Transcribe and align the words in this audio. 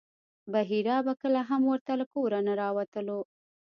بحیرا 0.53 0.97
به 1.05 1.13
کله 1.21 1.41
هم 1.49 1.61
ورته 1.71 1.91
له 1.99 2.05
کوره 2.13 2.39
نه 2.47 2.53
راوتلو. 2.61 3.19